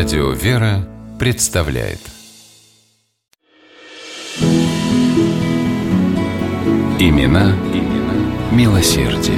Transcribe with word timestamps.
Радио 0.00 0.30
«Вера» 0.30 0.78
представляет 1.18 1.98
Имена, 6.98 7.54
имена 7.74 8.14
милосердие. 8.50 9.36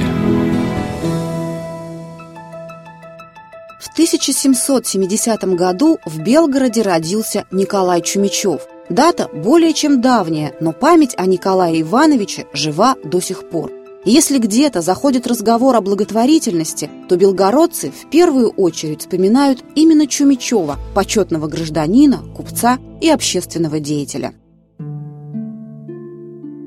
В 3.81 3.91
1770 3.91 5.43
году 5.55 5.99
в 6.05 6.21
Белгороде 6.21 6.81
родился 6.81 7.43
Николай 7.51 8.01
Чумичев. 8.01 8.61
Дата 8.87 9.27
более 9.33 9.73
чем 9.73 9.99
давняя, 9.99 10.53
но 10.61 10.71
память 10.71 11.13
о 11.17 11.25
Николае 11.25 11.81
Ивановиче 11.81 12.45
жива 12.53 12.95
до 13.03 13.19
сих 13.19 13.49
пор. 13.49 13.82
Если 14.05 14.37
где-то 14.37 14.81
заходит 14.81 15.27
разговор 15.27 15.77
о 15.77 15.81
благотворительности, 15.81 16.89
то 17.07 17.15
белгородцы 17.15 17.89
в 17.89 18.09
первую 18.09 18.49
очередь 18.49 19.01
вспоминают 19.01 19.63
именно 19.75 20.07
Чумичева, 20.07 20.77
почетного 20.93 21.47
гражданина, 21.47 22.21
купца 22.35 22.79
и 22.99 23.09
общественного 23.09 23.79
деятеля. 23.79 24.33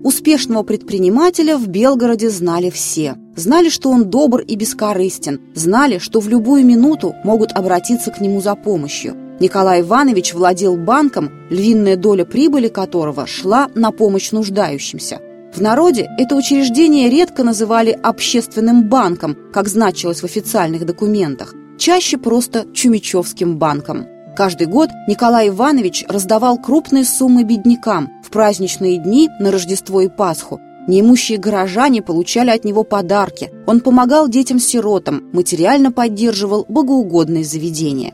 Успешного 0.03 0.63
предпринимателя 0.63 1.59
в 1.59 1.67
Белгороде 1.67 2.31
знали 2.31 2.71
все. 2.71 3.17
Знали, 3.35 3.69
что 3.69 3.91
он 3.91 4.09
добр 4.09 4.41
и 4.41 4.55
бескорыстен, 4.55 5.41
знали, 5.55 5.99
что 5.99 6.21
в 6.21 6.29
любую 6.29 6.65
минуту 6.65 7.15
могут 7.23 7.53
обратиться 7.53 8.13
к 8.13 8.21
нему 8.21 8.41
за 8.41 8.55
помощью. 8.55 9.15
Николай 9.41 9.83
Иванович 9.83 10.33
владел 10.33 10.77
банком, 10.77 11.31
львиная 11.51 11.97
доля 11.97 12.25
прибыли 12.25 12.69
которого 12.69 13.27
шла 13.27 13.69
на 13.75 13.91
помощь 13.91 14.31
нуждающимся. 14.31 15.21
В 15.57 15.63
народе 15.63 16.11
это 16.19 16.37
учреждение 16.37 17.09
редко 17.09 17.43
называли 17.43 17.99
общественным 18.03 18.91
банком, 18.91 19.35
как 19.55 19.69
значилось 19.69 20.21
в 20.21 20.25
официальных 20.25 20.85
документах, 20.85 21.55
чаще 21.79 22.19
просто 22.19 22.67
Чумичевским 22.75 23.57
банком. 23.57 24.07
Каждый 24.37 24.67
год 24.67 24.91
Николай 25.09 25.49
Иванович 25.49 26.05
раздавал 26.09 26.59
крупные 26.59 27.07
суммы 27.07 27.43
беднякам 27.45 28.11
в 28.23 28.29
праздничные 28.29 28.99
дни 28.99 29.31
на 29.41 29.51
Рождество 29.51 30.03
и 30.03 30.09
Пасху. 30.09 30.61
Неимущие 30.89 31.39
горожане 31.39 32.03
получали 32.03 32.51
от 32.51 32.67
него 32.67 32.85
подарки. 32.85 33.51
Он 33.67 33.81
помогал 33.81 34.29
детям-сиротам, 34.29 35.31
материально 35.33 35.91
поддерживал 35.91 36.67
богоугодные 36.69 37.45
заведения. 37.45 38.13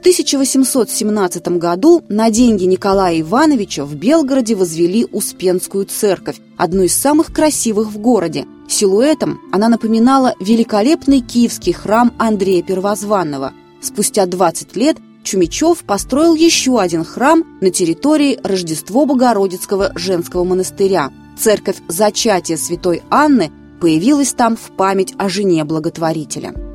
В 0.00 0.02
1817 0.02 1.58
году 1.58 2.02
на 2.08 2.30
деньги 2.30 2.64
Николая 2.64 3.20
Ивановича 3.20 3.84
в 3.84 3.94
Белгороде 3.96 4.54
возвели 4.54 5.04
Успенскую 5.04 5.84
церковь, 5.84 6.40
одну 6.56 6.84
из 6.84 6.96
самых 6.96 7.34
красивых 7.34 7.88
в 7.88 7.98
городе. 7.98 8.46
Силуэтом 8.66 9.42
она 9.52 9.68
напоминала 9.68 10.34
великолепный 10.40 11.20
киевский 11.20 11.74
храм 11.74 12.14
Андрея 12.18 12.62
Первозванного. 12.62 13.52
Спустя 13.82 14.24
20 14.24 14.74
лет 14.74 14.96
Чумичев 15.22 15.84
построил 15.84 16.34
еще 16.34 16.80
один 16.80 17.04
храм 17.04 17.44
на 17.60 17.68
территории 17.70 18.40
Рождество-Богородицкого 18.42 19.92
женского 19.96 20.44
монастыря. 20.44 21.12
Церковь 21.38 21.76
Зачатия 21.88 22.56
Святой 22.56 23.02
Анны 23.10 23.52
появилась 23.82 24.32
там 24.32 24.56
в 24.56 24.74
память 24.74 25.12
о 25.18 25.28
жене 25.28 25.62
благотворителя. 25.64 26.69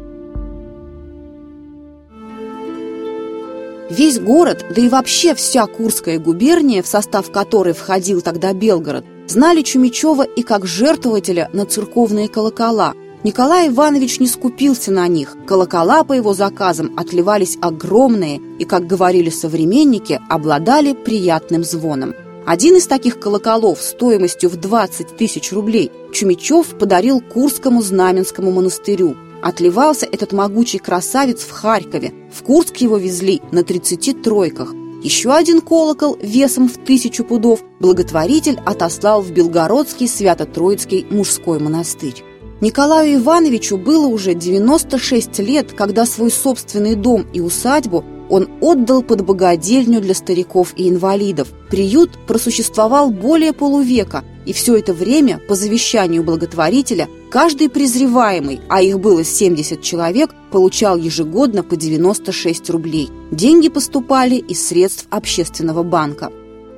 Весь 3.89 4.19
город, 4.19 4.66
да 4.75 4.81
и 4.81 4.89
вообще 4.89 5.36
вся 5.36 5.67
Курская 5.67 6.17
губерния, 6.17 6.81
в 6.81 6.88
состав 6.88 7.31
которой 7.31 7.73
входил 7.73 8.22
тогда 8.22 8.52
Белгород, 8.52 9.05
знали 9.28 9.61
Чумичева 9.61 10.23
и 10.23 10.41
как 10.41 10.66
жертвователя 10.66 11.50
на 11.53 11.66
церковные 11.66 12.28
колокола. 12.28 12.94
Николай 13.23 13.69
Иванович 13.69 14.19
не 14.19 14.28
скупился 14.28 14.91
на 14.91 15.08
них. 15.08 15.38
Колокола 15.47 16.03
по 16.03 16.13
его 16.13 16.33
заказам 16.33 16.94
отливались 16.97 17.58
огромные 17.61 18.41
и, 18.59 18.66
как 18.66 18.88
говорили 18.88 19.30
современники, 19.30 20.19
обладали 20.30 20.94
приятным 20.94 21.63
звоном. 21.63 22.16
Один 22.46 22.75
из 22.78 22.85
таких 22.85 23.19
колоколов 23.19 23.81
стоимостью 23.81 24.52
в 24.52 24.57
20 24.57 25.17
тысяч 25.17 25.52
рублей 25.52 25.91
Чумичев 26.12 26.78
подарил 26.78 27.19
Курскому 27.19 27.81
Знаменскому 27.81 28.52
монастырю. 28.52 29.16
Отливался 29.45 30.07
этот 30.07 30.33
могучий 30.33 30.79
красавец 30.79 31.41
в 31.41 31.51
Харькове. 31.51 32.16
В 32.33 32.41
Курск 32.41 32.78
его 32.78 32.97
везли 32.97 33.44
на 33.51 33.63
30 33.63 34.23
тройках. 34.23 34.73
Еще 35.03 35.31
один 35.31 35.61
колокол 35.61 36.17
весом 36.19 36.67
в 36.67 36.83
тысячу 36.83 37.23
пудов 37.23 37.59
благотворитель 37.79 38.57
отослал 38.66 39.22
в 39.22 39.29
Белгородский 39.29 40.07
Свято-Троицкий 40.07 41.05
мужской 41.11 41.59
монастырь. 41.59 42.23
Николаю 42.59 43.19
Ивановичу 43.19 43.78
было 43.78 44.07
уже 44.07 44.34
96 44.34 45.38
лет, 45.41 45.73
когда 45.73 46.07
свой 46.07 46.31
собственный 46.31 46.95
дом 46.95 47.28
и 47.31 47.39
усадьбу 47.39 48.03
он 48.31 48.50
отдал 48.61 49.03
под 49.03 49.23
богадельню 49.23 50.01
для 50.01 50.16
стариков 50.16 50.73
и 50.75 50.89
инвалидов. 50.89 51.50
Приют 51.69 52.09
просуществовал 52.25 53.11
более 53.11 53.53
полувека, 53.53 54.23
и 54.45 54.53
все 54.53 54.75
это 54.75 54.94
время, 54.94 55.39
по 55.47 55.56
завещанию 55.56 56.23
благотворителя, 56.23 57.07
каждый 57.29 57.69
презреваемый, 57.69 58.61
а 58.69 58.81
их 58.81 59.00
было 59.00 59.23
70 59.23 59.81
человек, 59.81 60.31
получал 60.51 60.97
ежегодно 60.97 61.63
по 61.63 61.75
96 61.75 62.69
рублей. 62.69 63.09
Деньги 63.31 63.69
поступали 63.69 64.35
из 64.35 64.66
средств 64.67 65.07
общественного 65.09 65.84
банка. 65.84 66.31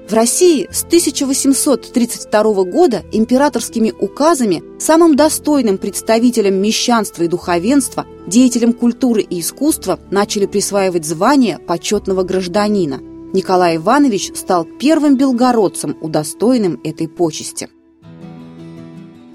В 0.07 0.13
России 0.13 0.69
с 0.71 0.85
1832 0.85 2.63
года 2.63 3.03
императорскими 3.11 3.91
указами 3.99 4.63
самым 4.79 5.17
достойным 5.17 5.77
представителям 5.77 6.55
мещанства 6.55 7.23
и 7.23 7.27
духовенства, 7.27 8.05
деятелям 8.25 8.71
культуры 8.71 9.21
и 9.21 9.41
искусства 9.41 9.99
начали 10.09 10.45
присваивать 10.45 11.03
звание 11.03 11.59
почетного 11.59 12.23
гражданина. 12.23 13.01
Николай 13.33 13.75
Иванович 13.75 14.31
стал 14.35 14.65
первым 14.65 15.17
белгородцем, 15.17 15.97
удостоенным 15.99 16.79
этой 16.83 17.09
почести. 17.09 17.69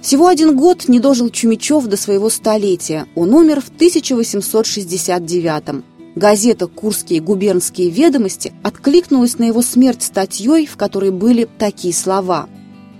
Всего 0.00 0.28
один 0.28 0.56
год 0.56 0.88
не 0.88 0.98
дожил 0.98 1.28
Чумичев 1.28 1.86
до 1.86 1.96
своего 1.96 2.30
столетия. 2.30 3.06
Он 3.14 3.34
умер 3.34 3.60
в 3.60 3.68
1869 3.68 5.68
-м. 5.68 5.82
Газета 6.16 6.66
«Курские 6.66 7.20
губернские 7.20 7.90
ведомости» 7.90 8.52
откликнулась 8.62 9.38
на 9.38 9.44
его 9.44 9.62
смерть 9.62 10.02
статьей, 10.02 10.66
в 10.66 10.76
которой 10.76 11.10
были 11.10 11.48
такие 11.58 11.94
слова. 11.94 12.48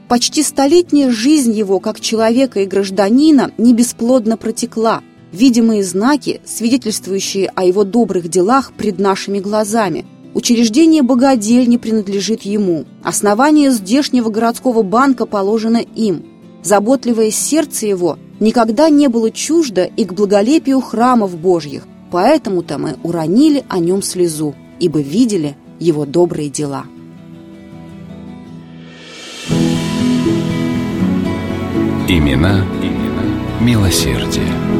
«Почти 0.09 0.43
столетняя 0.43 1.11
жизнь 1.11 1.53
его, 1.53 1.81
как 1.81 2.01
человека 2.01 2.61
и 2.61 2.67
гражданина, 2.67 3.51
не 3.59 3.75
бесплодно 3.75 4.37
протекла. 4.37 5.03
Видимые 5.33 5.83
знаки, 5.83 6.43
свидетельствующие 6.45 7.51
о 7.55 7.65
его 7.65 7.85
добрых 7.85 8.29
делах 8.29 8.73
пред 8.75 8.99
нашими 8.99 9.41
глазами. 9.41 10.05
Учреждение 10.35 11.03
богадельни 11.03 11.77
принадлежит 11.77 12.43
ему. 12.43 12.85
Основание 13.03 13.71
здешнего 13.71 14.31
городского 14.31 14.83
банка 14.83 15.27
положено 15.27 15.79
им. 15.79 16.25
Заботливое 16.63 17.31
сердце 17.31 17.87
его 17.87 18.19
никогда 18.41 18.89
не 18.89 19.09
было 19.09 19.31
чуждо 19.31 19.85
и 19.85 20.05
к 20.05 20.13
благолепию 20.13 20.81
храмов 20.81 21.37
Божьих, 21.37 21.87
Поэтому-то 22.13 22.77
мы 22.77 22.97
уронили 23.03 23.65
о 23.71 23.79
нем 23.79 24.03
слезу, 24.03 24.55
ибо 24.79 25.01
видели 25.01 25.57
его 25.81 26.05
добрые 26.05 26.51
дела. 26.51 26.85
Имена, 32.07 32.67
имена 32.83 33.23
милосердие. 33.61 34.72